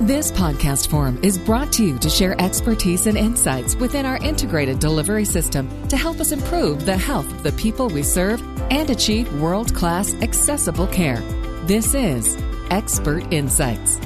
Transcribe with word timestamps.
This 0.00 0.30
podcast 0.30 0.90
forum 0.90 1.18
is 1.24 1.36
brought 1.36 1.72
to 1.72 1.84
you 1.84 1.98
to 1.98 2.08
share 2.08 2.40
expertise 2.40 3.08
and 3.08 3.18
insights 3.18 3.74
within 3.74 4.06
our 4.06 4.16
integrated 4.18 4.78
delivery 4.78 5.24
system 5.24 5.68
to 5.88 5.96
help 5.96 6.20
us 6.20 6.30
improve 6.30 6.86
the 6.86 6.96
health 6.96 7.28
of 7.32 7.42
the 7.42 7.50
people 7.50 7.88
we 7.88 8.04
serve 8.04 8.40
and 8.70 8.90
achieve 8.90 9.40
world 9.40 9.74
class 9.74 10.14
accessible 10.22 10.86
care. 10.86 11.20
This 11.66 11.94
is 11.94 12.38
Expert 12.70 13.32
Insights. 13.32 13.98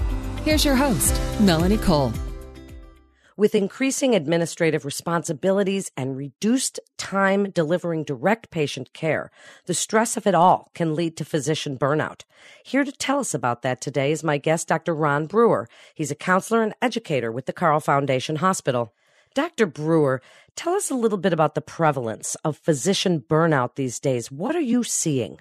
Here's 0.46 0.64
your 0.64 0.76
host, 0.76 1.20
Melanie 1.40 1.76
Cole. 1.76 2.14
With 3.42 3.56
increasing 3.56 4.14
administrative 4.14 4.84
responsibilities 4.84 5.90
and 5.96 6.16
reduced 6.16 6.78
time 6.96 7.50
delivering 7.50 8.04
direct 8.04 8.52
patient 8.52 8.92
care, 8.92 9.32
the 9.66 9.74
stress 9.74 10.16
of 10.16 10.28
it 10.28 10.34
all 10.36 10.70
can 10.76 10.94
lead 10.94 11.16
to 11.16 11.24
physician 11.24 11.76
burnout. 11.76 12.22
Here 12.64 12.84
to 12.84 12.92
tell 12.92 13.18
us 13.18 13.34
about 13.34 13.62
that 13.62 13.80
today 13.80 14.12
is 14.12 14.22
my 14.22 14.38
guest, 14.38 14.68
Dr. 14.68 14.94
Ron 14.94 15.26
Brewer. 15.26 15.68
He's 15.92 16.12
a 16.12 16.14
counselor 16.14 16.62
and 16.62 16.72
educator 16.80 17.32
with 17.32 17.46
the 17.46 17.52
Carle 17.52 17.80
Foundation 17.80 18.36
Hospital. 18.36 18.94
Dr. 19.34 19.66
Brewer, 19.66 20.22
tell 20.54 20.74
us 20.74 20.88
a 20.88 20.94
little 20.94 21.18
bit 21.18 21.32
about 21.32 21.56
the 21.56 21.60
prevalence 21.60 22.36
of 22.44 22.56
physician 22.58 23.24
burnout 23.28 23.74
these 23.74 23.98
days. 23.98 24.30
What 24.30 24.54
are 24.54 24.60
you 24.60 24.84
seeing? 24.84 25.38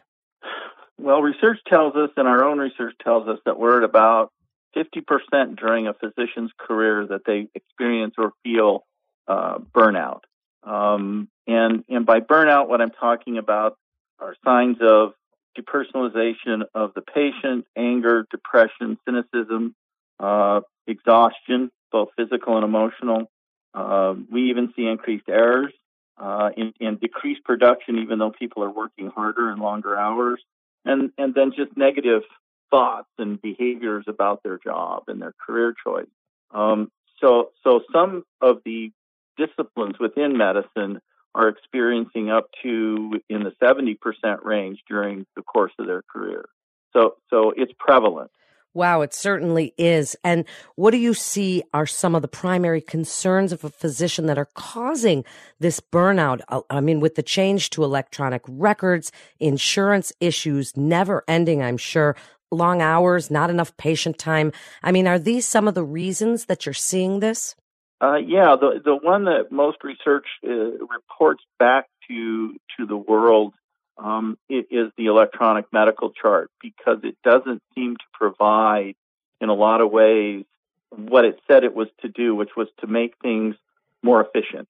Well, 0.98 1.22
research 1.22 1.60
tells 1.68 1.96
us, 1.96 2.10
and 2.18 2.28
our 2.28 2.44
own 2.44 2.58
research 2.58 2.96
tells 3.04 3.28
us, 3.28 3.38
that 3.46 3.60
we're 3.60 3.78
at 3.78 3.84
about 3.88 4.32
50% 4.76 5.58
during 5.58 5.88
a 5.88 5.94
physician's 5.94 6.52
career 6.58 7.06
that 7.08 7.22
they 7.26 7.48
experience 7.56 8.16
or 8.18 8.32
feel 8.44 8.86
uh, 9.28 9.58
burnout. 9.58 10.22
Um, 10.64 11.28
and, 11.48 11.84
and 11.90 12.06
by 12.06 12.20
burnout, 12.20 12.68
what 12.68 12.82
I'm 12.82 12.92
talking 12.92 13.38
about 13.38 13.78
are 14.20 14.36
signs 14.46 14.78
of 14.82 15.14
depersonalization 15.58 16.64
of 16.74 16.94
the 16.94 17.02
patient, 17.02 17.66
anger, 17.78 18.26
depression, 18.32 18.98
cynicism, 19.06 19.76
uh, 20.20 20.62
exhaustion, 20.88 21.72
both 21.92 22.10
physical 22.16 22.56
and 22.56 22.64
emotional. 22.64 23.30
Uh, 23.74 24.14
we 24.32 24.50
even 24.50 24.74
see 24.76 24.86
increased 24.86 25.28
errors 25.28 25.74
uh, 26.18 26.50
and, 26.56 26.74
and 26.80 27.00
decreased 27.00 27.44
production, 27.44 28.00
even 28.00 28.20
though 28.20 28.32
people 28.32 28.64
are 28.64 28.72
working 28.72 29.08
harder 29.08 29.50
and 29.50 29.62
longer 29.62 29.98
hours. 29.98 30.42
And, 30.86 31.12
and 31.18 31.34
then 31.34 31.52
just 31.56 31.76
negative 31.78 32.24
thoughts 32.72 33.10
and 33.18 33.42
behaviors 33.42 34.06
about 34.08 34.42
their 34.44 34.58
job 34.58 35.04
and 35.08 35.22
their 35.22 35.34
career 35.46 35.76
choice. 35.86 36.08
Um, 36.52 36.92
so, 37.20 37.52
so 37.64 37.82
some 37.94 38.24
of 38.42 38.62
the 38.66 38.92
disciplines 39.38 39.96
within 40.00 40.38
medicine 40.38 41.02
are 41.36 41.48
experiencing 41.48 42.30
up 42.30 42.50
to 42.64 43.20
in 43.30 43.44
the 43.44 43.54
70% 43.62 43.98
range 44.44 44.80
during 44.88 45.26
the 45.36 45.44
course 45.44 45.72
of 45.80 45.88
their 45.88 46.02
career. 46.02 46.46
So, 46.94 47.16
so 47.30 47.54
it's 47.56 47.72
prevalent. 47.78 48.32
Wow, 48.74 49.02
it 49.02 49.14
certainly 49.14 49.74
is. 49.78 50.16
And 50.24 50.46
what 50.76 50.92
do 50.92 50.98
you 50.98 51.14
see 51.14 51.62
are 51.74 51.86
some 51.86 52.16
of 52.16 52.22
the 52.22 52.30
primary 52.30 52.80
concerns 52.80 53.52
of 53.52 53.66
a 53.66 53.70
physician 53.70 54.28
that 54.28 54.38
are 54.38 54.48
causing 54.54 55.26
this 55.60 55.82
burnout? 55.82 56.40
Uh, 56.48 56.62
I 56.70 56.80
mean, 56.80 57.02
with 57.02 57.16
the 57.16 57.24
change 57.24 57.70
to 57.72 57.84
electronic 57.84 58.42
records, 58.48 59.12
insurance 59.42 60.14
issues 60.22 60.78
never 60.78 61.26
ending, 61.28 61.62
I'm 61.62 61.76
sure, 61.76 62.16
long 62.52 62.82
hours, 62.82 63.32
not 63.32 63.50
enough 63.50 63.76
patient 63.78 64.18
time. 64.18 64.52
I 64.84 64.92
mean, 64.92 65.08
are 65.08 65.20
these 65.20 65.48
some 65.48 65.68
of 65.68 65.74
the 65.74 65.84
reasons 65.84 66.46
that 66.46 66.66
you're 66.66 66.74
seeing 66.74 67.20
this? 67.20 67.56
Uh, 68.02 68.16
yeah, 68.16 68.56
the 68.60 68.82
the 68.84 68.96
one 68.96 69.26
that 69.26 69.52
most 69.52 69.78
research 69.84 70.26
uh, 70.44 70.50
reports 70.50 71.44
back 71.60 71.88
to 72.08 72.56
to 72.78 72.86
the 72.86 72.98
world 72.98 73.54
um, 73.98 74.38
is 74.50 74.92
the 74.98 75.06
electronic 75.06 75.66
medical 75.72 76.12
chart 76.12 76.50
because 76.62 76.98
it 77.04 77.16
doesn't 77.24 77.62
seem 77.76 77.96
to 77.96 78.04
provide, 78.14 78.96
in 79.40 79.50
a 79.50 79.54
lot 79.54 79.82
of 79.82 79.92
ways, 79.92 80.46
what 80.90 81.26
it 81.26 81.40
said 81.48 81.64
it 81.64 81.76
was 81.76 81.88
to 82.02 82.10
do, 82.10 82.34
which 82.34 82.50
was 82.58 82.68
to 82.80 82.88
make 82.88 83.14
things 83.22 83.56
more 84.02 84.26
efficient. 84.26 84.68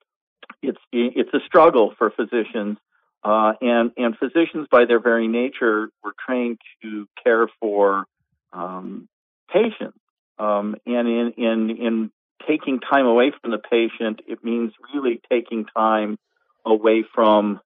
It's 0.62 0.80
it's 0.92 1.34
a 1.34 1.40
struggle 1.46 1.94
for 1.98 2.12
physicians 2.12 2.78
uh, 3.24 3.54
and 3.62 3.92
and 3.98 4.18
physicians, 4.18 4.68
by 4.72 4.86
their 4.86 5.00
very 5.00 5.28
nature, 5.28 5.90
were 6.04 6.14
trained 6.26 6.60
to 6.82 7.08
care 7.24 7.48
for 7.60 8.06
um, 8.54 9.08
patients. 9.52 10.00
Um, 10.40 10.76
and 10.86 11.08
in 11.08 11.34
in 11.38 11.70
in 11.70 12.12
taking 12.48 12.80
time 12.80 13.06
away 13.06 13.32
from 13.42 13.52
the 13.52 13.60
patient, 13.60 14.22
it 14.28 14.44
means 14.44 14.74
really 14.94 15.22
taking 15.30 15.66
time 15.66 16.18
away 16.66 17.04
from 17.14 17.60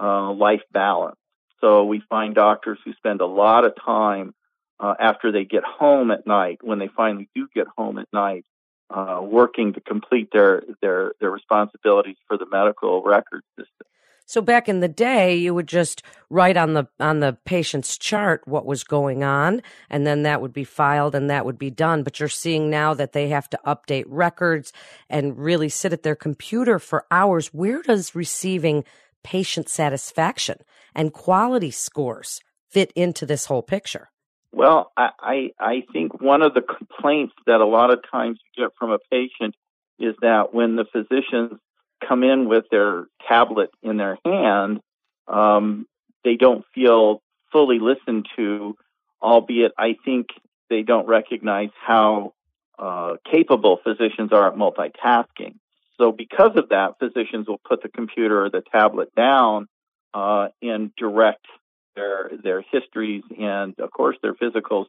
uh, 0.00 0.32
life 0.32 0.62
balance. 0.72 1.18
So 1.60 1.84
we 1.84 2.02
find 2.08 2.34
doctors 2.34 2.78
who 2.84 2.92
spend 2.94 3.20
a 3.20 3.26
lot 3.26 3.64
of 3.64 3.74
time 3.84 4.34
uh, 4.80 4.94
after 4.98 5.30
they 5.30 5.44
get 5.44 5.62
home 5.62 6.10
at 6.10 6.26
night, 6.26 6.58
when 6.62 6.78
they 6.78 6.88
finally 6.88 7.28
do 7.34 7.46
get 7.54 7.66
home 7.76 7.98
at 7.98 8.08
night, 8.12 8.44
uh, 8.90 9.20
working 9.22 9.74
to 9.74 9.80
complete 9.80 10.30
their 10.32 10.62
their 10.80 11.12
their 11.20 11.30
responsibilities 11.30 12.16
for 12.26 12.36
the 12.36 12.46
medical 12.46 13.02
record 13.02 13.42
system. 13.56 13.86
So 14.32 14.40
back 14.40 14.66
in 14.66 14.80
the 14.80 14.88
day, 14.88 15.36
you 15.36 15.52
would 15.52 15.66
just 15.66 16.02
write 16.30 16.56
on 16.56 16.72
the 16.72 16.88
on 16.98 17.20
the 17.20 17.36
patient's 17.44 17.98
chart 17.98 18.40
what 18.48 18.64
was 18.64 18.82
going 18.82 19.22
on, 19.22 19.60
and 19.90 20.06
then 20.06 20.22
that 20.22 20.40
would 20.40 20.54
be 20.54 20.64
filed 20.64 21.14
and 21.14 21.28
that 21.28 21.44
would 21.44 21.58
be 21.58 21.68
done. 21.68 22.02
But 22.02 22.18
you're 22.18 22.30
seeing 22.30 22.70
now 22.70 22.94
that 22.94 23.12
they 23.12 23.28
have 23.28 23.50
to 23.50 23.60
update 23.66 24.04
records 24.06 24.72
and 25.10 25.36
really 25.36 25.68
sit 25.68 25.92
at 25.92 26.02
their 26.02 26.16
computer 26.16 26.78
for 26.78 27.04
hours. 27.10 27.48
Where 27.48 27.82
does 27.82 28.14
receiving 28.14 28.84
patient 29.22 29.68
satisfaction 29.68 30.60
and 30.94 31.12
quality 31.12 31.70
scores 31.70 32.40
fit 32.70 32.90
into 32.96 33.26
this 33.26 33.44
whole 33.44 33.62
picture? 33.62 34.08
Well, 34.50 34.92
I, 34.96 35.50
I 35.60 35.82
think 35.92 36.22
one 36.22 36.40
of 36.40 36.54
the 36.54 36.62
complaints 36.62 37.34
that 37.46 37.60
a 37.60 37.66
lot 37.66 37.92
of 37.92 37.98
times 38.10 38.38
you 38.56 38.64
get 38.64 38.72
from 38.78 38.92
a 38.92 38.98
patient 39.10 39.54
is 39.98 40.14
that 40.22 40.54
when 40.54 40.76
the 40.76 40.86
physicians 40.90 41.60
come 42.06 42.22
in 42.22 42.48
with 42.48 42.64
their 42.70 43.06
tablet 43.32 43.70
in 43.82 43.96
their 43.96 44.18
hand, 44.24 44.80
um, 45.28 45.86
they 46.24 46.36
don't 46.36 46.64
feel 46.74 47.22
fully 47.52 47.78
listened 47.78 48.26
to, 48.36 48.76
albeit 49.20 49.72
I 49.78 49.96
think 50.04 50.26
they 50.70 50.82
don't 50.82 51.06
recognize 51.06 51.70
how 51.80 52.34
uh, 52.78 53.14
capable 53.30 53.78
physicians 53.84 54.32
are 54.32 54.48
at 54.48 54.56
multitasking. 54.56 55.54
So, 55.98 56.12
because 56.12 56.52
of 56.56 56.70
that, 56.70 56.98
physicians 56.98 57.46
will 57.46 57.60
put 57.68 57.82
the 57.82 57.88
computer 57.88 58.44
or 58.44 58.50
the 58.50 58.62
tablet 58.72 59.14
down 59.14 59.68
uh, 60.14 60.48
and 60.60 60.90
direct 60.96 61.46
their 61.94 62.30
their 62.42 62.62
histories 62.72 63.22
and, 63.38 63.78
of 63.78 63.90
course, 63.90 64.16
their 64.22 64.34
physicals 64.34 64.86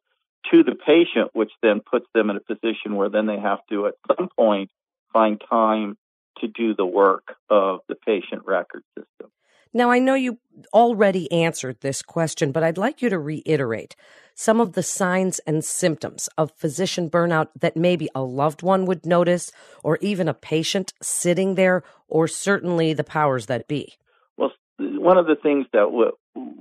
to 0.52 0.64
the 0.64 0.76
patient, 0.76 1.30
which 1.34 1.52
then 1.62 1.82
puts 1.82 2.06
them 2.14 2.30
in 2.30 2.38
a 2.38 2.40
position 2.40 2.96
where 2.96 3.10
then 3.10 3.28
they 3.28 3.40
have 3.40 3.60
to, 3.70 3.88
at 3.88 3.94
some 4.08 4.30
point, 4.38 4.70
find 5.12 5.42
time 5.50 5.98
to 6.40 6.48
do 6.48 6.76
the 6.76 6.86
work 6.86 7.36
of 7.50 7.80
the 7.88 7.96
patient 7.96 8.44
record 8.46 8.84
system. 8.98 9.32
Now, 9.76 9.90
I 9.90 9.98
know 9.98 10.14
you 10.14 10.38
already 10.72 11.32
answered 11.32 11.78
this 11.82 12.04
question, 12.04 12.52
but 12.52 12.64
I'd 12.64 12.78
like 12.78 13.02
you 13.02 13.10
to 13.10 13.18
reiterate 13.18 13.96
some 14.36 14.60
of 14.60 14.74
the 14.74 14.84
signs 14.84 15.40
and 15.40 15.66
symptoms 15.66 16.30
of 16.38 16.52
physician 16.52 17.10
burnout 17.10 17.48
that 17.60 17.76
maybe 17.76 18.08
a 18.14 18.22
loved 18.22 18.62
one 18.62 18.86
would 18.86 19.06
notice, 19.06 19.52
or 19.84 19.98
even 20.02 20.28
a 20.28 20.34
patient 20.34 20.94
sitting 21.02 21.56
there, 21.56 21.84
or 22.08 22.28
certainly 22.28 22.94
the 22.94 23.04
powers 23.04 23.48
that 23.48 23.68
be. 23.68 23.94
Well, 24.38 24.52
one 24.80 25.18
of 25.18 25.26
the 25.26 25.36
things 25.36 25.66
that 25.74 25.90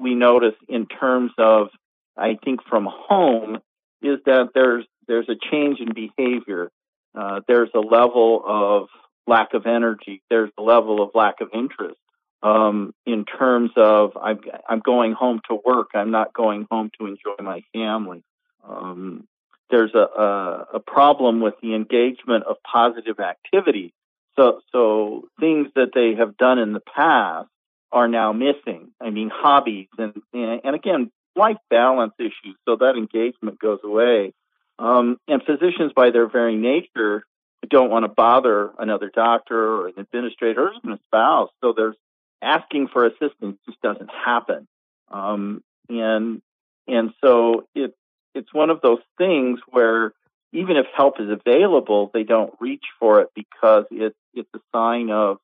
we 0.00 0.14
notice 0.14 0.54
in 0.68 0.86
terms 0.86 1.32
of, 1.38 1.68
I 2.16 2.38
think, 2.42 2.60
from 2.68 2.88
home 2.90 3.58
is 4.02 4.18
that 4.26 4.50
there's 4.54 4.84
there's 5.06 5.28
a 5.28 5.36
change 5.50 5.78
in 5.80 5.92
behavior. 5.94 6.70
Uh, 7.14 7.40
there's 7.46 7.70
a 7.74 7.80
level 7.80 8.42
of 8.46 8.88
lack 9.26 9.54
of 9.54 9.66
energy. 9.66 10.22
There's 10.30 10.50
a 10.58 10.62
level 10.62 11.02
of 11.02 11.10
lack 11.14 11.40
of 11.40 11.48
interest 11.54 11.96
um, 12.42 12.94
in 13.06 13.24
terms 13.24 13.70
of 13.76 14.16
I'm, 14.20 14.40
I'm 14.68 14.80
going 14.80 15.12
home 15.12 15.40
to 15.48 15.58
work. 15.64 15.90
I'm 15.94 16.10
not 16.10 16.32
going 16.32 16.66
home 16.70 16.90
to 16.98 17.06
enjoy 17.06 17.42
my 17.42 17.62
family. 17.72 18.22
Um, 18.66 19.26
there's 19.70 19.94
a, 19.94 19.98
a, 19.98 20.66
a 20.74 20.80
problem 20.80 21.40
with 21.40 21.54
the 21.62 21.74
engagement 21.74 22.44
of 22.44 22.56
positive 22.62 23.20
activity. 23.20 23.94
So, 24.36 24.60
so 24.72 25.28
things 25.40 25.68
that 25.74 25.90
they 25.94 26.14
have 26.18 26.36
done 26.36 26.58
in 26.58 26.72
the 26.72 26.80
past 26.80 27.48
are 27.90 28.08
now 28.08 28.32
missing. 28.32 28.90
I 29.00 29.10
mean, 29.10 29.30
hobbies 29.32 29.88
and, 29.98 30.20
and 30.32 30.74
again, 30.74 31.10
life 31.36 31.58
balance 31.70 32.14
issues. 32.18 32.56
So 32.66 32.76
that 32.76 32.96
engagement 32.96 33.58
goes 33.58 33.80
away. 33.84 34.32
Um, 34.78 35.18
and 35.28 35.42
physicians, 35.42 35.92
by 35.94 36.10
their 36.10 36.28
very 36.28 36.56
nature, 36.56 37.24
don't 37.68 37.90
want 37.90 38.04
to 38.04 38.08
bother 38.08 38.70
another 38.78 39.10
doctor 39.14 39.56
or 39.56 39.88
an 39.88 39.94
administrator 39.98 40.68
or 40.68 40.72
even 40.74 40.92
a 40.92 40.98
spouse. 41.06 41.50
So 41.60 41.72
there's 41.76 41.96
asking 42.42 42.88
for 42.88 43.06
assistance 43.06 43.58
just 43.66 43.80
doesn't 43.82 44.10
happen. 44.10 44.66
Um, 45.10 45.62
and 45.88 46.42
and 46.88 47.12
so 47.22 47.66
it 47.74 47.94
it's 48.34 48.52
one 48.52 48.70
of 48.70 48.80
those 48.80 49.00
things 49.18 49.60
where 49.70 50.12
even 50.52 50.76
if 50.76 50.86
help 50.94 51.20
is 51.20 51.28
available, 51.30 52.10
they 52.12 52.24
don't 52.24 52.52
reach 52.60 52.84
for 52.98 53.20
it 53.20 53.28
because 53.34 53.84
it 53.90 54.14
it's 54.34 54.48
a 54.54 54.60
sign 54.74 55.10
of, 55.10 55.38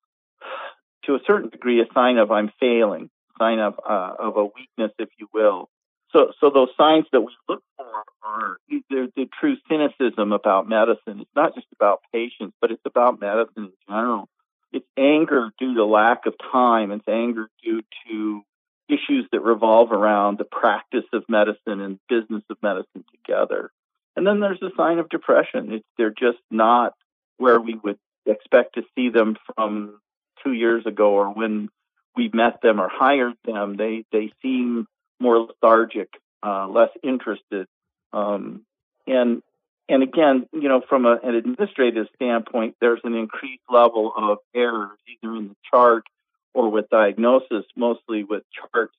to 1.04 1.14
a 1.14 1.20
certain 1.26 1.50
degree, 1.50 1.80
a 1.80 1.86
sign 1.94 2.18
of 2.18 2.30
I'm 2.30 2.50
failing, 2.60 3.10
sign 3.38 3.58
of 3.58 3.78
uh, 3.88 4.14
of 4.18 4.36
a 4.36 4.44
weakness, 4.44 4.92
if 4.98 5.08
you 5.18 5.28
will. 5.32 5.68
So 6.12 6.32
so 6.40 6.50
those 6.50 6.68
signs 6.76 7.06
that 7.12 7.20
we 7.20 7.32
look 7.48 7.62
for 7.76 8.04
are 8.22 8.56
the, 8.68 9.12
the 9.14 9.28
true 9.40 9.56
cynicism 9.68 10.32
about 10.32 10.68
medicine. 10.68 11.20
It's 11.20 11.36
not 11.36 11.54
just 11.54 11.66
about 11.74 12.00
patients, 12.12 12.54
but 12.60 12.70
it's 12.70 12.82
about 12.84 13.20
medicine 13.20 13.64
in 13.64 13.72
general. 13.88 14.28
It's 14.72 14.86
anger 14.96 15.50
due 15.58 15.74
to 15.74 15.84
lack 15.84 16.26
of 16.26 16.34
time. 16.52 16.92
It's 16.92 17.08
anger 17.08 17.48
due 17.62 17.82
to 18.08 18.42
issues 18.88 19.26
that 19.32 19.40
revolve 19.40 19.92
around 19.92 20.38
the 20.38 20.44
practice 20.44 21.04
of 21.12 21.24
medicine 21.28 21.80
and 21.80 21.98
business 22.08 22.42
of 22.50 22.56
medicine 22.62 23.04
together. 23.12 23.70
And 24.16 24.26
then 24.26 24.40
there's 24.40 24.62
a 24.62 24.70
sign 24.76 24.98
of 24.98 25.08
depression. 25.10 25.72
It's, 25.72 25.84
they're 25.96 26.10
just 26.10 26.38
not 26.50 26.94
where 27.36 27.60
we 27.60 27.74
would 27.84 27.98
expect 28.26 28.74
to 28.74 28.82
see 28.94 29.10
them 29.10 29.36
from 29.54 30.00
two 30.42 30.52
years 30.52 30.86
ago 30.86 31.12
or 31.12 31.28
when 31.32 31.68
we 32.16 32.30
met 32.32 32.60
them 32.62 32.80
or 32.80 32.88
hired 32.88 33.34
them. 33.44 33.76
They 33.76 34.04
they 34.10 34.32
seem 34.42 34.86
more 35.20 35.38
lethargic, 35.38 36.08
uh, 36.42 36.68
less 36.68 36.90
interested, 37.02 37.66
um, 38.12 38.62
and 39.06 39.42
and 39.88 40.02
again, 40.02 40.46
you 40.52 40.68
know, 40.68 40.82
from 40.86 41.06
a, 41.06 41.18
an 41.22 41.34
administrative 41.34 42.06
standpoint, 42.14 42.76
there's 42.80 43.00
an 43.04 43.14
increased 43.14 43.62
level 43.70 44.12
of 44.16 44.38
errors 44.54 44.98
either 45.08 45.34
in 45.34 45.48
the 45.48 45.56
chart 45.70 46.04
or 46.52 46.70
with 46.70 46.90
diagnosis, 46.90 47.64
mostly 47.74 48.22
with 48.22 48.42
charts, 48.54 48.94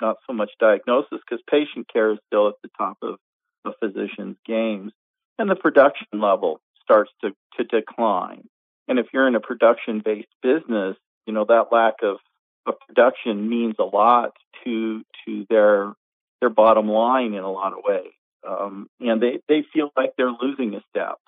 not 0.00 0.16
so 0.26 0.32
much 0.32 0.50
diagnosis, 0.60 1.18
because 1.28 1.42
patient 1.50 1.88
care 1.92 2.12
is 2.12 2.18
still 2.26 2.48
at 2.48 2.54
the 2.62 2.70
top 2.78 2.98
of 3.02 3.16
a 3.64 3.72
physician's 3.80 4.36
games. 4.46 4.92
And 5.38 5.50
the 5.50 5.56
production 5.56 6.06
level 6.12 6.60
starts 6.82 7.10
to, 7.22 7.30
to 7.56 7.64
decline. 7.64 8.46
And 8.86 8.98
if 8.98 9.06
you're 9.12 9.26
in 9.26 9.34
a 9.34 9.40
production 9.40 10.02
based 10.04 10.28
business, 10.42 10.96
you 11.26 11.32
know, 11.32 11.44
that 11.48 11.66
lack 11.72 11.94
of, 12.02 12.18
of 12.66 12.74
production 12.86 13.48
means 13.48 13.76
a 13.78 13.84
lot 13.84 14.32
to 14.64 15.02
to 15.26 15.46
their 15.48 15.92
their 16.40 16.50
bottom 16.50 16.88
line 16.88 17.34
in 17.34 17.42
a 17.44 17.50
lot 17.50 17.72
of 17.72 17.78
ways. 17.84 18.12
Um, 18.46 18.88
and 18.98 19.22
they, 19.22 19.38
they 19.48 19.64
feel 19.72 19.90
like 19.96 20.14
they're 20.16 20.32
losing 20.32 20.74
a 20.74 20.82
step. 20.90 21.18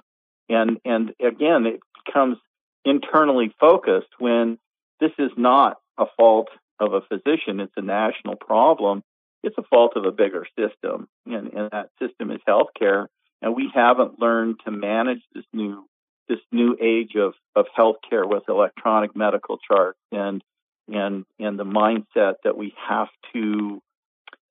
And 0.49 0.79
and 0.85 1.15
again, 1.21 1.67
it 1.67 1.81
becomes 2.05 2.39
internally 2.85 3.55
focused 3.61 4.09
when 4.19 4.59
this 5.01 5.13
is 5.19 5.31
not 5.37 5.79
a 5.99 6.07
fault 6.17 6.49
of 6.81 6.93
a 6.93 7.01
physician, 7.03 7.61
it's 7.61 7.73
a 7.77 7.83
national 7.83 8.37
problem. 8.37 9.03
It's 9.43 9.57
a 9.59 9.63
fault 9.63 9.93
of 9.97 10.05
a 10.05 10.11
bigger 10.11 10.47
system, 10.59 11.07
and, 11.27 11.53
and 11.53 11.71
that 11.71 11.91
system 12.01 12.31
is 12.31 12.41
healthcare. 12.49 13.07
And 13.43 13.55
we 13.55 13.71
haven't 13.75 14.19
learned 14.19 14.61
to 14.65 14.71
manage 14.71 15.21
this 15.35 15.45
new 15.53 15.85
this 16.29 16.39
new 16.51 16.77
age 16.81 17.15
of, 17.17 17.35
of 17.55 17.67
healthcare 17.77 18.27
with 18.27 18.45
electronic 18.49 19.15
medical 19.15 19.59
charts 19.59 19.99
and 20.11 20.43
and 20.89 21.25
and 21.39 21.59
the 21.59 21.65
mindset 21.65 22.35
that 22.45 22.57
we 22.57 22.75
have 22.89 23.09
to 23.33 23.81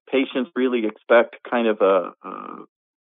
patients 0.09 0.51
really 0.56 0.85
expect 0.85 1.38
kind 1.50 1.68
of 1.68 1.81
a 1.81 2.13
a, 2.24 2.30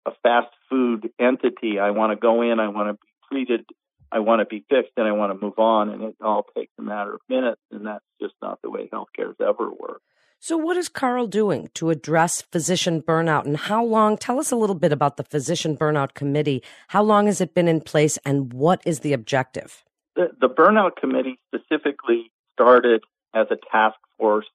a 0.07 0.11
fast 0.23 0.53
food 0.69 1.09
entity. 1.19 1.79
I 1.79 1.91
want 1.91 2.11
to 2.11 2.15
go 2.15 2.41
in, 2.41 2.59
I 2.59 2.69
want 2.69 2.89
to 2.89 2.93
be 2.93 3.09
treated 3.29 3.65
I 4.11 4.19
want 4.19 4.41
to 4.41 4.45
be 4.45 4.65
fixed 4.69 4.91
and 4.97 5.07
I 5.07 5.13
want 5.13 5.31
to 5.31 5.45
move 5.45 5.57
on, 5.57 5.89
and 5.89 6.03
it 6.03 6.15
all 6.21 6.45
takes 6.55 6.73
a 6.77 6.81
matter 6.81 7.13
of 7.13 7.21
minutes, 7.29 7.61
and 7.71 7.85
that's 7.85 8.03
just 8.21 8.33
not 8.41 8.59
the 8.61 8.69
way 8.69 8.89
healthcare 8.91 9.27
has 9.27 9.37
ever 9.39 9.69
worked. 9.69 10.03
So, 10.39 10.57
what 10.57 10.75
is 10.75 10.89
Carle 10.89 11.27
doing 11.27 11.69
to 11.75 11.91
address 11.91 12.41
physician 12.41 13.01
burnout, 13.01 13.45
and 13.45 13.55
how 13.55 13.85
long? 13.85 14.17
Tell 14.17 14.39
us 14.39 14.51
a 14.51 14.55
little 14.55 14.75
bit 14.75 14.91
about 14.91 15.17
the 15.17 15.23
Physician 15.23 15.77
Burnout 15.77 16.13
Committee. 16.15 16.63
How 16.87 17.03
long 17.03 17.27
has 17.27 17.41
it 17.41 17.53
been 17.53 17.67
in 17.67 17.79
place, 17.79 18.17
and 18.25 18.51
what 18.51 18.81
is 18.85 18.99
the 18.99 19.13
objective? 19.13 19.85
The, 20.15 20.29
the 20.41 20.49
Burnout 20.49 20.95
Committee 20.99 21.39
specifically 21.47 22.31
started 22.51 23.03
as 23.33 23.47
a 23.51 23.57
task 23.71 23.97
force 24.17 24.45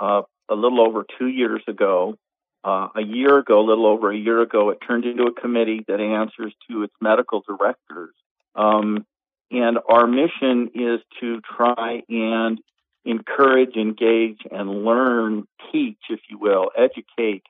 uh, 0.00 0.22
a 0.48 0.54
little 0.54 0.80
over 0.80 1.04
two 1.18 1.28
years 1.28 1.62
ago. 1.68 2.16
Uh, 2.62 2.88
a 2.96 3.02
year 3.02 3.36
ago, 3.38 3.60
a 3.60 3.66
little 3.66 3.84
over 3.84 4.10
a 4.10 4.16
year 4.16 4.40
ago, 4.40 4.70
it 4.70 4.78
turned 4.86 5.04
into 5.04 5.24
a 5.24 5.32
committee 5.32 5.84
that 5.86 6.00
answers 6.00 6.54
to 6.70 6.82
its 6.82 6.94
medical 6.98 7.42
directors 7.46 8.14
um, 8.54 9.06
and 9.50 9.78
our 9.88 10.06
mission 10.06 10.70
is 10.74 11.00
to 11.20 11.40
try 11.56 12.02
and 12.08 12.58
encourage, 13.04 13.76
engage, 13.76 14.40
and 14.50 14.84
learn, 14.84 15.46
teach, 15.70 15.98
if 16.08 16.20
you 16.30 16.38
will, 16.38 16.70
educate 16.76 17.42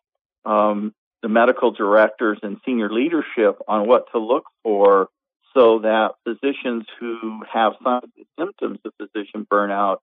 um, 0.44 0.92
the 1.22 1.28
medical 1.28 1.70
directors 1.70 2.38
and 2.42 2.58
senior 2.64 2.90
leadership 2.90 3.58
on 3.68 3.86
what 3.86 4.10
to 4.12 4.18
look 4.18 4.44
for 4.62 5.08
so 5.54 5.78
that 5.78 6.14
physicians 6.24 6.84
who 6.98 7.42
have 7.50 7.74
signs 7.82 8.10
and 8.16 8.26
symptoms 8.38 8.80
of 8.84 8.92
physician 9.00 9.46
burnout 9.50 9.98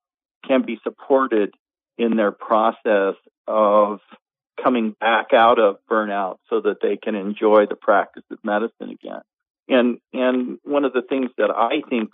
can 0.45 0.63
be 0.63 0.79
supported 0.83 1.53
in 1.97 2.17
their 2.17 2.31
process 2.31 3.15
of 3.47 3.99
coming 4.61 4.95
back 4.99 5.33
out 5.33 5.59
of 5.59 5.77
burnout 5.89 6.37
so 6.49 6.61
that 6.61 6.77
they 6.81 6.97
can 6.97 7.15
enjoy 7.15 7.65
the 7.65 7.75
practice 7.75 8.23
of 8.31 8.37
medicine 8.43 8.89
again. 8.89 9.21
And 9.67 9.99
and 10.13 10.59
one 10.63 10.85
of 10.85 10.93
the 10.93 11.01
things 11.01 11.29
that 11.37 11.51
I 11.51 11.81
think, 11.89 12.11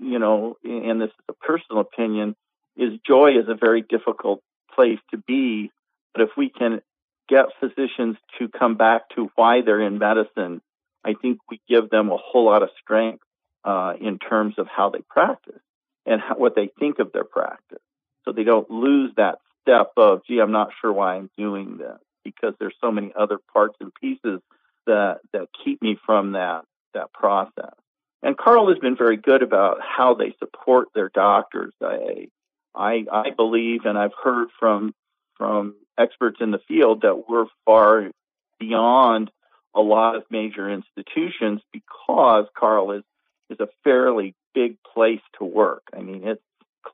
you 0.00 0.18
know, 0.18 0.56
and 0.64 1.00
this 1.00 1.08
is 1.08 1.24
a 1.28 1.32
personal 1.32 1.80
opinion, 1.80 2.36
is 2.76 2.98
joy 3.06 3.30
is 3.30 3.48
a 3.48 3.54
very 3.54 3.82
difficult 3.82 4.42
place 4.74 4.98
to 5.10 5.18
be. 5.18 5.70
But 6.14 6.22
if 6.22 6.30
we 6.36 6.50
can 6.50 6.80
get 7.28 7.46
physicians 7.60 8.16
to 8.38 8.48
come 8.48 8.76
back 8.76 9.08
to 9.16 9.30
why 9.34 9.62
they're 9.62 9.80
in 9.80 9.98
medicine, 9.98 10.60
I 11.04 11.14
think 11.14 11.38
we 11.50 11.60
give 11.68 11.90
them 11.90 12.10
a 12.10 12.16
whole 12.16 12.46
lot 12.46 12.62
of 12.62 12.70
strength 12.80 13.22
uh, 13.64 13.94
in 14.00 14.18
terms 14.18 14.54
of 14.58 14.66
how 14.66 14.90
they 14.90 15.00
practice 15.08 15.60
and 16.06 16.20
how, 16.20 16.36
what 16.36 16.54
they 16.54 16.70
think 16.78 16.98
of 16.98 17.12
their 17.12 17.24
practice. 17.24 17.82
So 18.24 18.32
they 18.32 18.44
don't 18.44 18.70
lose 18.70 19.12
that 19.16 19.38
step 19.62 19.92
of, 19.96 20.20
gee, 20.26 20.40
I'm 20.40 20.52
not 20.52 20.70
sure 20.80 20.92
why 20.92 21.16
I'm 21.16 21.30
doing 21.36 21.78
this 21.78 21.98
because 22.24 22.54
there's 22.58 22.74
so 22.80 22.90
many 22.90 23.12
other 23.18 23.38
parts 23.52 23.76
and 23.80 23.92
pieces 23.94 24.40
that 24.86 25.20
that 25.32 25.48
keep 25.64 25.82
me 25.82 25.98
from 26.04 26.32
that 26.32 26.64
that 26.94 27.12
process. 27.12 27.74
And 28.22 28.36
Carle 28.36 28.68
has 28.68 28.78
been 28.78 28.96
very 28.96 29.16
good 29.16 29.42
about 29.42 29.78
how 29.80 30.14
they 30.14 30.34
support 30.38 30.88
their 30.94 31.08
doctors. 31.08 31.72
I, 31.80 32.28
I, 32.74 33.04
I 33.12 33.30
believe, 33.36 33.84
and 33.84 33.96
I've 33.96 34.14
heard 34.22 34.48
from 34.58 34.94
from 35.36 35.76
experts 35.98 36.38
in 36.40 36.50
the 36.50 36.60
field 36.66 37.02
that 37.02 37.28
we're 37.28 37.46
far 37.64 38.10
beyond 38.58 39.30
a 39.74 39.80
lot 39.80 40.16
of 40.16 40.24
major 40.30 40.68
institutions 40.68 41.60
because 41.72 42.46
Carle 42.58 42.92
is 42.92 43.04
is 43.50 43.60
a 43.60 43.68
fairly 43.84 44.34
big 44.58 44.76
place 44.94 45.20
to 45.38 45.44
work. 45.44 45.82
I 45.94 46.00
mean, 46.00 46.26
it's 46.26 46.42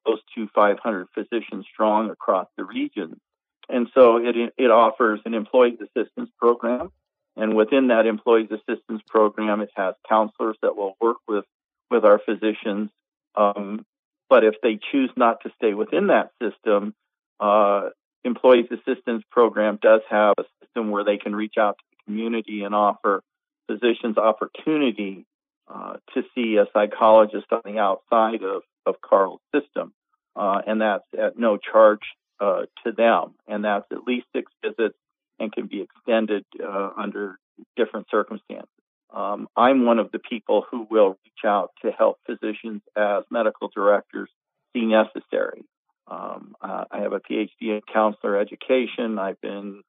close 0.05 0.21
to 0.35 0.49
500 0.55 1.07
physicians 1.15 1.67
strong 1.73 2.11
across 2.11 2.49
the 2.57 2.65
region, 2.65 3.21
and 3.69 3.89
so 3.95 4.19
it 4.19 4.37
it 4.59 4.71
offers 4.71 5.21
an 5.25 5.35
employees 5.35 5.79
assistance 5.81 6.31
program 6.39 6.91
and 7.37 7.57
within 7.57 7.89
that 7.89 8.07
employees 8.07 8.51
assistance 8.51 9.03
program, 9.09 9.61
it 9.61 9.71
has 9.75 9.95
counselors 10.09 10.57
that 10.63 10.77
will 10.77 10.97
work 11.01 11.17
with, 11.27 11.45
with 11.91 12.05
our 12.05 12.21
physicians. 12.25 12.91
Um, 13.35 13.85
but 14.29 14.45
if 14.45 14.55
they 14.63 14.79
choose 14.93 15.11
not 15.17 15.41
to 15.43 15.51
stay 15.57 15.75
within 15.75 16.09
that 16.09 16.31
system, 16.41 16.95
uh, 17.41 17.89
employees 18.25 18.67
assistance 18.71 19.25
program 19.31 19.79
does 19.83 20.01
have 20.09 20.35
a 20.39 20.45
system 20.63 20.91
where 20.91 21.05
they 21.05 21.19
can 21.19 21.35
reach 21.35 21.55
out 21.59 21.77
to 21.79 21.85
the 21.91 21.97
community 22.05 22.63
and 22.63 22.75
offer 22.75 23.23
physicians 23.67 24.17
opportunity 24.17 25.27
uh, 25.73 25.95
to 26.15 26.23
see 26.35 26.57
a 26.57 26.67
psychologist 26.73 27.47
on 27.51 27.63
the 27.65 27.79
outside 27.79 28.43
of, 28.43 28.63
of 28.87 28.97
Carle's 29.01 29.41
system. 29.55 29.93
Uh, 30.37 30.61
and 30.67 30.81
that's 30.81 31.05
at 31.19 31.39
no 31.39 31.57
charge 31.57 32.01
uh, 32.41 32.63
to 32.85 32.93
them. 32.93 33.35
And 33.47 33.65
that's 33.65 33.87
at 33.93 34.05
least 34.07 34.27
six 34.35 34.51
visits 34.63 34.97
and 35.39 35.53
can 35.53 35.67
be 35.67 35.83
extended 35.83 36.45
uh, 36.63 36.91
under 36.97 37.39
different 37.77 38.07
circumstances. 38.11 38.69
Um, 39.15 39.49
I'm 39.57 39.87
one 39.87 40.01
of 40.01 40.11
the 40.11 40.19
people 40.19 40.65
who 40.69 40.87
will 40.91 41.11
reach 41.25 41.45
out 41.47 41.71
to 41.83 41.93
help 41.93 42.19
physicians 42.27 42.83
as 42.97 43.23
medical 43.31 43.71
directors 43.75 44.29
see 44.73 44.87
necessary. 44.87 45.65
Um, 46.09 46.55
I 46.61 47.01
have 47.01 47.13
a 47.13 47.21
PhD 47.21 47.49
in 47.61 47.81
counselor 47.91 48.39
education. 48.39 49.19
I've 49.19 49.41
been 49.41 49.83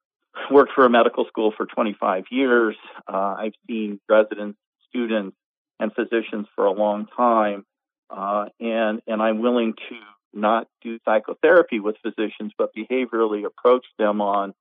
worked 0.50 0.72
for 0.74 0.84
a 0.84 0.90
medical 0.90 1.26
school 1.26 1.52
for 1.56 1.66
25 1.66 2.24
years. 2.30 2.76
Uh, 3.06 3.34
I've 3.38 3.54
seen 3.66 4.00
residents, 4.08 4.58
students, 4.88 5.36
and 5.78 5.92
physicians 5.92 6.46
for 6.54 6.66
a 6.66 6.72
long 6.72 7.06
time, 7.16 7.64
uh, 8.10 8.46
and 8.60 9.02
and 9.06 9.22
I'm 9.22 9.40
willing 9.40 9.74
to 9.74 9.96
not 10.32 10.68
do 10.82 10.98
psychotherapy 11.04 11.80
with 11.80 11.96
physicians, 12.02 12.52
but 12.58 12.74
behaviorally 12.74 13.44
approach 13.44 13.86
them 13.98 14.20
on 14.20 14.54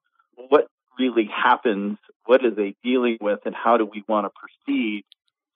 what 0.50 0.68
really 0.98 1.26
happens, 1.26 1.98
what 2.26 2.44
are 2.46 2.52
they 2.52 2.76
dealing 2.84 3.18
with, 3.20 3.40
and 3.46 3.54
how 3.56 3.78
do 3.78 3.86
we 3.86 4.04
want 4.08 4.26
to 4.26 4.32
proceed 4.40 5.04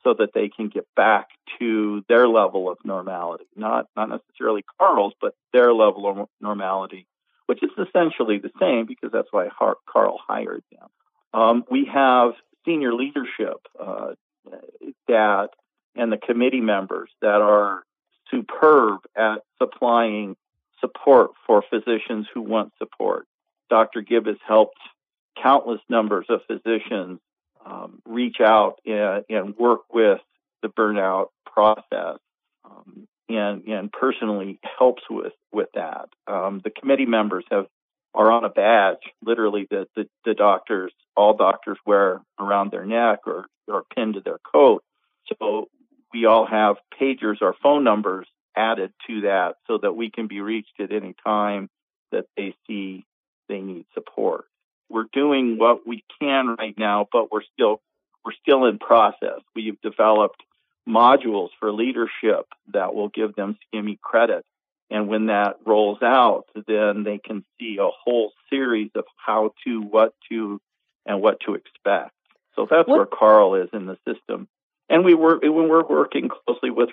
so 0.03 0.13
that 0.17 0.29
they 0.33 0.49
can 0.49 0.69
get 0.69 0.87
back 0.95 1.27
to 1.59 2.03
their 2.07 2.27
level 2.27 2.69
of 2.69 2.77
normality, 2.83 3.45
not 3.55 3.87
not 3.95 4.09
necessarily 4.09 4.63
Carle's, 4.77 5.13
but 5.19 5.33
their 5.53 5.73
level 5.73 6.09
of 6.09 6.27
normality, 6.41 7.05
which 7.47 7.61
is 7.63 7.69
essentially 7.77 8.39
the 8.39 8.51
same 8.59 8.85
because 8.85 9.11
that's 9.11 9.27
why 9.31 9.49
Carle 9.49 10.19
hired 10.25 10.63
them. 10.71 10.87
Um, 11.33 11.63
we 11.69 11.85
have 11.93 12.31
senior 12.65 12.93
leadership 12.93 13.57
uh, 13.79 14.13
that 15.07 15.49
and 15.95 16.11
the 16.11 16.17
committee 16.17 16.61
members 16.61 17.09
that 17.21 17.41
are 17.41 17.83
superb 18.31 19.01
at 19.15 19.43
supplying 19.57 20.35
support 20.79 21.31
for 21.45 21.63
physicians 21.69 22.27
who 22.33 22.41
want 22.41 22.71
support. 22.77 23.25
Dr. 23.69 24.01
Gibb 24.01 24.27
has 24.27 24.37
helped 24.47 24.79
countless 25.41 25.81
numbers 25.89 26.25
of 26.29 26.41
physicians 26.47 27.19
um, 27.65 28.01
reach 28.05 28.37
out 28.39 28.79
and, 28.85 29.25
and, 29.29 29.57
work 29.57 29.81
with 29.93 30.21
the 30.61 30.69
burnout 30.69 31.27
process 31.45 32.19
um, 32.63 33.07
and, 33.27 33.63
and 33.67 33.91
personally 33.91 34.59
helps 34.77 35.03
with, 35.09 35.33
with 35.51 35.67
that. 35.75 36.09
Um, 36.27 36.61
the 36.63 36.69
committee 36.69 37.05
members 37.05 37.43
have 37.51 37.67
are 38.13 38.31
on 38.31 38.43
a 38.43 38.49
badge, 38.49 38.97
literally 39.21 39.67
that 39.69 39.87
the, 39.95 40.07
the 40.25 40.33
doctors, 40.33 40.91
all 41.15 41.35
doctors 41.35 41.77
wear 41.85 42.21
around 42.39 42.71
their 42.71 42.85
neck 42.85 43.19
or, 43.27 43.45
or 43.67 43.83
pinned 43.95 44.15
to 44.15 44.21
their 44.21 44.39
coat. 44.51 44.83
So 45.27 45.69
we 46.13 46.25
all 46.25 46.45
have 46.45 46.77
pagers 46.99 47.37
or 47.41 47.55
phone 47.61 47.83
numbers 47.83 48.27
added 48.55 48.91
to 49.07 49.21
that 49.21 49.55
so 49.67 49.77
that 49.77 49.93
we 49.93 50.09
can 50.09 50.27
be 50.27 50.41
reached 50.41 50.79
at 50.79 50.91
any 50.91 51.15
time 51.23 51.69
that 52.11 52.25
they 52.35 52.55
see 52.67 53.05
they 53.47 53.59
need 53.59 53.85
support. 53.93 54.45
We're 54.89 55.05
doing 55.13 55.57
what 55.57 55.87
we 55.87 56.03
can 56.19 56.55
right 56.57 56.77
now, 56.77 57.07
but 57.11 57.31
we're 57.31 57.43
still 57.53 57.81
we're 58.25 58.33
still 58.41 58.65
in 58.65 58.79
process. 58.79 59.39
We've 59.55 59.79
developed 59.81 60.43
modules 60.87 61.49
for 61.59 61.71
leadership 61.71 62.47
that 62.73 62.93
will 62.93 63.09
give 63.09 63.35
them 63.35 63.57
CME 63.73 63.99
credit. 64.01 64.43
And 64.89 65.07
when 65.07 65.27
that 65.27 65.57
rolls 65.65 66.01
out, 66.01 66.45
then 66.67 67.03
they 67.03 67.19
can 67.19 67.45
see 67.59 67.77
a 67.79 67.89
whole 67.89 68.31
series 68.49 68.89
of 68.95 69.05
how 69.17 69.53
to, 69.65 69.81
what 69.81 70.13
to, 70.29 70.59
and 71.05 71.21
what 71.21 71.39
to 71.41 71.53
expect. 71.53 72.11
So 72.55 72.67
that's 72.69 72.87
what? 72.87 72.97
where 72.97 73.05
Carle 73.05 73.55
is 73.55 73.69
in 73.71 73.85
the 73.85 73.97
system. 74.05 74.47
And 74.89 75.05
we 75.05 75.13
work 75.13 75.43
when 75.43 75.69
we're 75.69 75.85
working 75.85 76.29
closely 76.29 76.71
with 76.71 76.89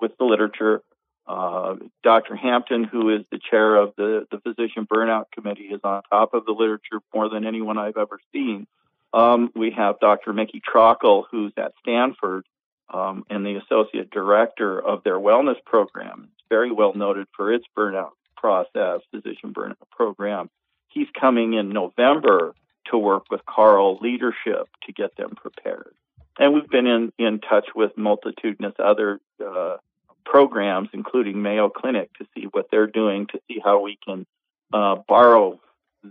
with 0.00 0.12
the 0.18 0.24
literature. 0.24 0.82
Uh, 1.26 1.76
Dr. 2.02 2.36
Hampton, 2.36 2.84
who 2.84 3.08
is 3.14 3.24
the 3.30 3.38
chair 3.38 3.76
of 3.76 3.94
the, 3.96 4.26
the 4.30 4.40
Physician 4.40 4.86
Burnout 4.86 5.26
Committee, 5.32 5.64
is 5.64 5.80
on 5.82 6.02
top 6.10 6.34
of 6.34 6.44
the 6.44 6.52
literature 6.52 7.00
more 7.14 7.30
than 7.30 7.46
anyone 7.46 7.78
I've 7.78 7.96
ever 7.96 8.18
seen. 8.32 8.66
Um, 9.14 9.50
we 9.54 9.70
have 9.70 10.00
Dr. 10.00 10.32
Mickey 10.32 10.60
Trockel, 10.60 11.24
who's 11.30 11.52
at 11.56 11.72
Stanford 11.80 12.44
um, 12.92 13.24
and 13.30 13.44
the 13.44 13.56
associate 13.56 14.10
director 14.10 14.80
of 14.80 15.02
their 15.04 15.18
wellness 15.18 15.62
program. 15.64 16.28
It's 16.34 16.46
very 16.48 16.70
well 16.70 16.94
noted 16.94 17.26
for 17.36 17.52
its 17.52 17.64
burnout 17.76 18.10
process, 18.36 19.00
physician 19.10 19.52
burnout 19.52 19.76
program. 19.90 20.50
He's 20.88 21.08
coming 21.18 21.54
in 21.54 21.70
November 21.70 22.54
to 22.90 22.98
work 22.98 23.24
with 23.30 23.40
Carle 23.46 23.98
leadership 24.00 24.68
to 24.86 24.92
get 24.92 25.16
them 25.16 25.30
prepared. 25.36 25.94
And 26.38 26.52
we've 26.52 26.68
been 26.68 26.86
in, 26.86 27.12
in 27.18 27.40
touch 27.40 27.68
with 27.74 27.96
multitudinous 27.96 28.74
other 28.78 29.20
uh, 29.44 29.76
programs, 30.24 30.88
including 30.92 31.40
Mayo 31.40 31.68
Clinic, 31.68 32.12
to 32.18 32.26
see 32.34 32.46
what 32.50 32.66
they're 32.70 32.86
doing, 32.86 33.26
to 33.28 33.40
see 33.48 33.60
how 33.64 33.80
we 33.80 33.98
can 34.04 34.26
uh, 34.72 34.96
borrow 35.06 35.60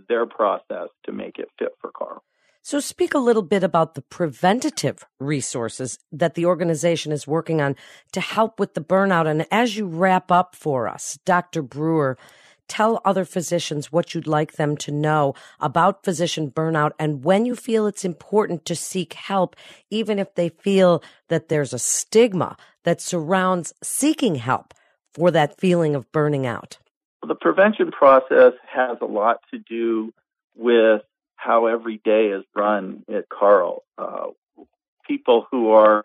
their 0.08 0.26
process 0.26 0.88
to 1.04 1.12
make 1.12 1.38
it 1.38 1.48
fit 1.58 1.76
for 1.80 1.90
Carle. 1.90 2.22
So, 2.66 2.80
speak 2.80 3.12
a 3.12 3.18
little 3.18 3.42
bit 3.42 3.62
about 3.62 3.94
the 3.94 4.00
preventative 4.00 5.04
resources 5.20 5.98
that 6.10 6.34
the 6.34 6.46
organization 6.46 7.12
is 7.12 7.26
working 7.26 7.60
on 7.60 7.76
to 8.12 8.22
help 8.22 8.58
with 8.58 8.72
the 8.72 8.80
burnout. 8.80 9.26
And 9.26 9.46
as 9.50 9.76
you 9.76 9.86
wrap 9.86 10.32
up 10.32 10.56
for 10.56 10.88
us, 10.88 11.18
Dr. 11.26 11.60
Brewer, 11.60 12.16
tell 12.66 13.02
other 13.04 13.26
physicians 13.26 13.92
what 13.92 14.14
you'd 14.14 14.26
like 14.26 14.52
them 14.52 14.78
to 14.78 14.90
know 14.90 15.34
about 15.60 16.04
physician 16.04 16.50
burnout 16.50 16.92
and 16.98 17.22
when 17.22 17.44
you 17.44 17.54
feel 17.54 17.86
it's 17.86 18.02
important 18.02 18.64
to 18.64 18.74
seek 18.74 19.12
help, 19.12 19.56
even 19.90 20.18
if 20.18 20.34
they 20.34 20.48
feel 20.48 21.02
that 21.28 21.50
there's 21.50 21.74
a 21.74 21.78
stigma 21.78 22.56
that 22.84 22.98
surrounds 22.98 23.74
seeking 23.82 24.36
help 24.36 24.72
for 25.12 25.30
that 25.30 25.60
feeling 25.60 25.94
of 25.94 26.10
burning 26.12 26.46
out. 26.46 26.78
The 27.28 27.34
prevention 27.34 27.90
process 27.90 28.54
has 28.66 28.96
a 29.02 29.06
lot 29.06 29.40
to 29.50 29.58
do 29.58 30.14
with 30.56 31.02
how 31.36 31.66
every 31.66 32.00
day 32.04 32.28
is 32.28 32.44
run 32.54 33.04
at 33.12 33.28
Carle. 33.28 33.82
Uh, 33.98 34.28
people 35.06 35.46
who 35.50 35.70
are 35.70 36.04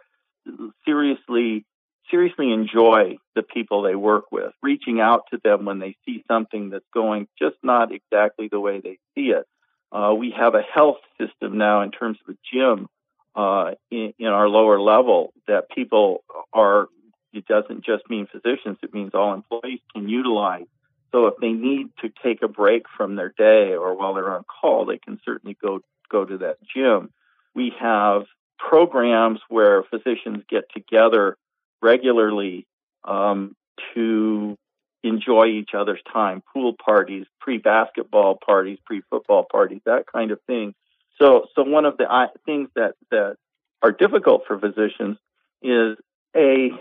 seriously 0.85 1.65
seriously 2.09 2.51
enjoy 2.51 3.17
the 3.35 3.43
people 3.43 3.83
they 3.83 3.95
work 3.95 4.31
with, 4.31 4.51
reaching 4.63 4.99
out 4.99 5.25
to 5.31 5.39
them 5.43 5.65
when 5.65 5.79
they 5.79 5.95
see 6.05 6.23
something 6.27 6.71
that's 6.71 6.85
going 6.93 7.27
just 7.37 7.55
not 7.61 7.91
exactly 7.91 8.47
the 8.51 8.59
way 8.59 8.81
they 8.81 8.97
see 9.15 9.29
it. 9.29 9.45
Uh, 9.91 10.13
we 10.17 10.33
have 10.35 10.55
a 10.55 10.61
health 10.61 10.97
system 11.19 11.57
now 11.57 11.81
in 11.81 11.91
terms 11.91 12.17
of 12.27 12.33
a 12.33 12.37
gym 12.51 12.87
uh, 13.35 13.71
in, 13.91 14.13
in, 14.19 14.27
our 14.27 14.47
lower 14.47 14.79
level 14.79 15.33
that 15.47 15.69
people 15.69 16.23
are. 16.53 16.87
It 17.31 17.45
doesn't 17.45 17.85
just 17.85 18.09
mean 18.09 18.27
physicians; 18.27 18.77
it 18.81 18.93
means 18.93 19.11
all 19.13 19.33
employees 19.33 19.79
can 19.93 20.09
utilize 20.09 20.65
so 21.11 21.27
if 21.27 21.35
they 21.41 21.51
need 21.51 21.89
to 22.01 22.09
take 22.23 22.41
a 22.41 22.47
break 22.47 22.83
from 22.95 23.15
their 23.15 23.33
day 23.37 23.73
or 23.73 23.95
while 23.95 24.13
they're 24.13 24.31
on 24.31 24.43
call, 24.43 24.85
they 24.85 24.97
can 24.97 25.19
certainly 25.25 25.57
go 25.61 25.81
go 26.09 26.25
to 26.25 26.39
that 26.39 26.57
gym. 26.73 27.11
We 27.55 27.73
have 27.79 28.23
programs 28.57 29.39
where 29.49 29.83
physicians 29.83 30.43
get 30.49 30.65
together 30.73 31.37
regularly 31.81 32.67
um, 33.03 33.55
to 33.93 34.57
enjoy 35.03 35.45
each 35.45 35.71
other's 35.73 36.01
time, 36.11 36.43
pool 36.53 36.73
parties, 36.73 37.25
pre-basketball 37.39 38.37
parties, 38.45 38.77
pre-football 38.85 39.45
parties, 39.49 39.81
that 39.85 40.05
kind 40.11 40.31
of 40.31 40.41
thing. 40.45 40.73
So, 41.21 41.47
so 41.55 41.63
one 41.63 41.85
of 41.85 41.97
the 41.97 42.11
uh, 42.11 42.27
things 42.45 42.69
that 42.75 42.95
that 43.11 43.37
are 43.81 43.91
difficult 43.91 44.43
for 44.47 44.59
physicians 44.59 45.17
is 45.61 45.97
a 46.35 46.71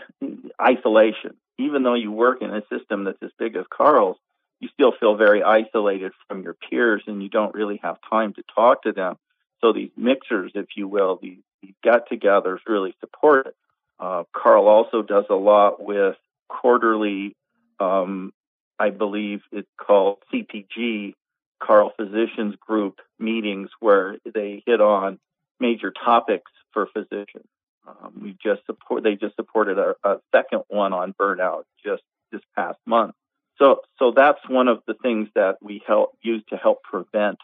isolation 0.61 1.37
even 1.59 1.83
though 1.83 1.95
you 1.95 2.13
work 2.13 2.41
in 2.43 2.51
a 2.55 2.63
system 2.71 3.05
that's 3.05 3.23
as 3.23 3.31
big 3.39 3.57
as 3.57 3.65
Carle's, 3.71 4.17
you 4.61 4.69
still 4.73 4.93
feel 4.99 5.17
very 5.17 5.43
isolated 5.43 6.13
from 6.27 6.43
your 6.43 6.55
peers 6.55 7.03
and 7.07 7.23
you 7.23 7.29
don't 7.29 7.55
really 7.55 7.81
have 7.83 7.99
time 8.09 8.33
to 8.35 8.43
talk 8.55 8.83
to 8.83 8.93
them. 8.93 9.17
So 9.61 9.73
these 9.73 9.91
mixers, 9.97 10.53
if 10.55 10.67
you 10.77 10.89
will, 10.89 11.19
these, 11.21 11.39
these 11.63 11.75
get 11.83 12.09
togethers 12.09 12.59
really 12.67 12.95
support 13.01 13.49
it. 13.49 13.57
Uh, 14.01 14.25
Carle 14.33 14.69
also 14.69 15.03
does 15.03 15.25
a 15.31 15.35
lot 15.35 15.83
with 15.85 16.17
quarterly, 16.49 17.35
um, 17.81 18.33
I 18.79 18.91
believe 18.91 19.41
it's 19.51 19.69
called 19.77 20.19
CPG, 20.33 21.15
Carle 21.61 21.93
Physicians 21.97 22.55
Group 22.61 23.01
meetings 23.19 23.71
where 23.81 24.17
they 24.25 24.63
hit 24.65 24.81
on 24.81 25.19
major 25.59 25.91
topics 25.93 26.51
for 26.73 26.87
physicians. 26.87 27.49
Um, 27.89 28.21
we 28.23 28.37
just 28.43 28.65
support. 28.67 29.03
They 29.03 29.15
just 29.15 29.37
supported 29.37 29.79
a, 29.79 29.95
a 30.05 30.17
second 30.35 30.63
one 30.69 30.93
on 30.93 31.15
burnout 31.19 31.63
just 31.85 32.03
this 32.31 32.43
past 32.57 32.79
month. 32.87 33.15
So, 33.59 33.81
so 33.99 34.13
that's 34.15 34.39
one 34.49 34.69
of 34.69 34.83
the 34.87 34.95
things 34.95 35.29
that 35.35 35.57
we 35.61 35.83
help 35.87 36.17
use 36.23 36.43
to 36.51 36.57
help 36.57 36.83
prevent 36.83 37.39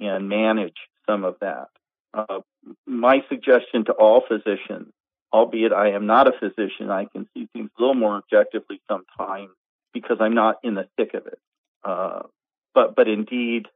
and 0.00 0.28
manage 0.28 0.76
some 1.06 1.24
of 1.24 1.36
that. 1.40 1.68
Uh, 2.14 2.40
my 2.86 3.22
suggestion 3.28 3.84
to 3.86 3.92
all 3.92 4.22
physicians, 4.26 4.92
albeit 5.32 5.72
I 5.72 5.90
am 5.90 6.06
not 6.06 6.26
a 6.26 6.32
physician, 6.38 6.90
I 6.90 7.04
can 7.04 7.28
see 7.34 7.48
things 7.52 7.70
a 7.78 7.82
little 7.82 7.94
more 7.94 8.16
objectively 8.16 8.80
sometimes 8.88 9.50
because 9.92 10.18
I'm 10.20 10.34
not 10.34 10.56
in 10.62 10.74
the 10.74 10.88
thick 10.96 11.14
of 11.14 11.26
it. 11.26 11.38
Uh, 11.84 12.22
but, 12.74 12.94
but 12.96 13.08
indeed, 13.08 13.66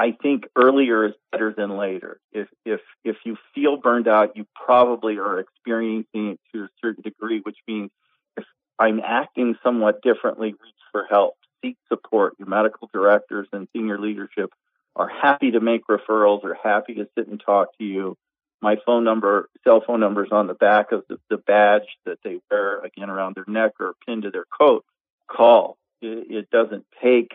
I 0.00 0.12
think 0.22 0.44
earlier 0.56 1.04
is 1.04 1.12
better 1.30 1.52
than 1.54 1.76
later. 1.76 2.20
If 2.32 2.48
if 2.64 2.80
if 3.04 3.16
you 3.26 3.36
feel 3.54 3.76
burned 3.76 4.08
out, 4.08 4.34
you 4.34 4.46
probably 4.54 5.18
are 5.18 5.38
experiencing 5.38 6.30
it 6.30 6.40
to 6.54 6.64
a 6.64 6.68
certain 6.80 7.02
degree, 7.02 7.40
which 7.42 7.58
means 7.68 7.90
if 8.34 8.44
I'm 8.78 9.00
acting 9.04 9.56
somewhat 9.62 10.00
differently, 10.00 10.52
reach 10.52 10.74
for 10.90 11.04
help, 11.04 11.34
seek 11.60 11.76
support. 11.86 12.32
Your 12.38 12.48
medical 12.48 12.88
directors 12.90 13.46
and 13.52 13.68
senior 13.76 13.98
leadership 13.98 14.50
are 14.96 15.06
happy 15.08 15.50
to 15.50 15.60
make 15.60 15.86
referrals, 15.86 16.44
are 16.44 16.56
happy 16.62 16.94
to 16.94 17.06
sit 17.14 17.28
and 17.28 17.38
talk 17.38 17.76
to 17.76 17.84
you. 17.84 18.16
My 18.62 18.76
phone 18.86 19.04
number, 19.04 19.50
cell 19.64 19.82
phone 19.86 20.00
number 20.00 20.24
is 20.24 20.32
on 20.32 20.46
the 20.46 20.54
back 20.54 20.92
of 20.92 21.04
the, 21.10 21.18
the 21.28 21.36
badge 21.36 21.98
that 22.06 22.20
they 22.24 22.40
wear 22.50 22.80
again 22.80 23.10
around 23.10 23.34
their 23.34 23.44
neck 23.46 23.72
or 23.78 23.92
pinned 24.06 24.22
to 24.22 24.30
their 24.30 24.46
coat. 24.58 24.82
Call. 25.30 25.76
It, 26.00 26.30
it 26.30 26.50
doesn't 26.50 26.86
take 27.02 27.32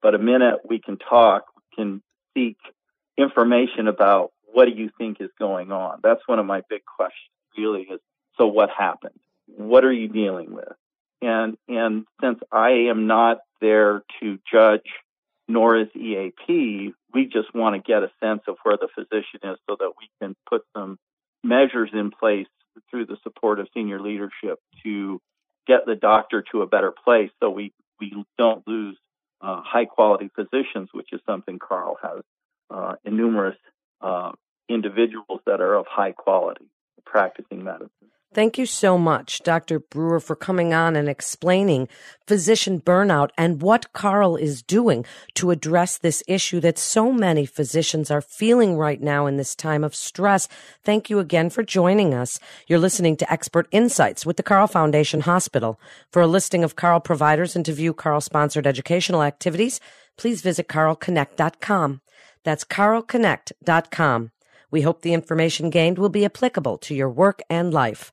but 0.00 0.14
a 0.14 0.18
minute. 0.18 0.60
We 0.66 0.78
can 0.78 0.96
talk 0.96 1.44
can 1.76 2.02
seek 2.36 2.56
information 3.16 3.88
about 3.88 4.32
what 4.52 4.66
do 4.66 4.72
you 4.72 4.90
think 4.96 5.20
is 5.20 5.30
going 5.38 5.72
on. 5.72 6.00
That's 6.02 6.20
one 6.26 6.38
of 6.38 6.46
my 6.46 6.62
big 6.68 6.82
questions 6.84 7.30
really 7.56 7.82
is 7.82 8.00
so 8.36 8.46
what 8.46 8.68
happened? 8.70 9.18
What 9.46 9.84
are 9.84 9.92
you 9.92 10.08
dealing 10.08 10.54
with? 10.54 10.72
And 11.22 11.56
and 11.68 12.04
since 12.20 12.38
I 12.52 12.70
am 12.90 13.06
not 13.06 13.38
there 13.60 14.02
to 14.20 14.38
judge 14.50 14.86
nor 15.48 15.78
is 15.78 15.88
EAP, 15.94 16.92
we 17.14 17.24
just 17.26 17.54
want 17.54 17.76
to 17.76 17.92
get 17.92 18.02
a 18.02 18.10
sense 18.22 18.42
of 18.48 18.56
where 18.62 18.76
the 18.76 18.88
physician 18.94 19.40
is 19.44 19.58
so 19.68 19.76
that 19.78 19.92
we 19.98 20.10
can 20.20 20.34
put 20.48 20.62
some 20.76 20.98
measures 21.42 21.90
in 21.92 22.10
place 22.10 22.48
through 22.90 23.06
the 23.06 23.16
support 23.22 23.60
of 23.60 23.68
senior 23.72 24.00
leadership 24.00 24.58
to 24.82 25.20
get 25.66 25.86
the 25.86 25.94
doctor 25.94 26.44
to 26.52 26.62
a 26.62 26.66
better 26.66 26.92
place 27.04 27.30
so 27.40 27.48
we, 27.50 27.72
we 28.00 28.24
don't 28.36 28.66
lose 28.66 28.98
uh, 29.40 29.60
high 29.64 29.84
quality 29.84 30.30
physicians, 30.34 30.88
which 30.92 31.12
is 31.12 31.20
something 31.26 31.58
Carle 31.58 31.98
has 32.02 32.22
uh, 32.70 32.94
numerous 33.04 33.56
uh, 34.00 34.32
individuals 34.68 35.40
that 35.46 35.60
are 35.60 35.74
of 35.74 35.86
high 35.88 36.12
quality 36.12 36.66
practicing 37.04 37.62
medicine. 37.62 38.10
Thank 38.34 38.58
you 38.58 38.66
so 38.66 38.98
much, 38.98 39.40
Dr. 39.44 39.78
Brewer, 39.78 40.20
for 40.20 40.36
coming 40.36 40.74
on 40.74 40.94
and 40.94 41.08
explaining 41.08 41.88
physician 42.26 42.82
burnout 42.82 43.30
and 43.38 43.62
what 43.62 43.94
Carle 43.94 44.36
is 44.36 44.62
doing 44.62 45.06
to 45.36 45.50
address 45.50 45.96
this 45.96 46.22
issue 46.28 46.60
that 46.60 46.76
so 46.76 47.10
many 47.10 47.46
physicians 47.46 48.10
are 48.10 48.20
feeling 48.20 48.76
right 48.76 49.00
now 49.00 49.24
in 49.24 49.38
this 49.38 49.54
time 49.54 49.82
of 49.82 49.94
stress. 49.94 50.48
Thank 50.84 51.08
you 51.08 51.18
again 51.18 51.48
for 51.48 51.62
joining 51.62 52.12
us. 52.12 52.38
You're 52.66 52.78
listening 52.78 53.16
to 53.18 53.32
Expert 53.32 53.68
Insights 53.70 54.26
with 54.26 54.36
the 54.36 54.42
Carle 54.42 54.66
Foundation 54.66 55.22
Hospital. 55.22 55.80
For 56.10 56.20
a 56.20 56.26
listing 56.26 56.62
of 56.62 56.76
Carle 56.76 57.00
providers 57.00 57.56
and 57.56 57.64
to 57.64 57.72
view 57.72 57.94
Carle 57.94 58.20
sponsored 58.20 58.66
educational 58.66 59.22
activities, 59.22 59.80
please 60.18 60.42
visit 60.42 60.68
carleconnect.com. 60.68 62.02
That's 62.44 62.64
carleconnect.com. 62.64 64.30
We 64.70 64.82
hope 64.82 65.02
the 65.02 65.14
information 65.14 65.70
gained 65.70 65.98
will 65.98 66.08
be 66.08 66.24
applicable 66.24 66.76
to 66.78 66.94
your 66.94 67.08
work 67.08 67.40
and 67.48 67.72
life. 67.72 68.12